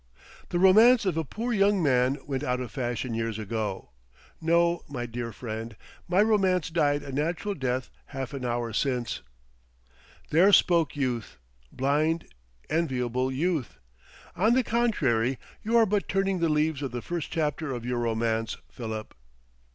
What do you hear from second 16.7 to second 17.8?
of the first chapter